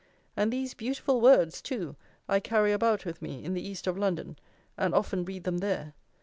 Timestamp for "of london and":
3.85-4.95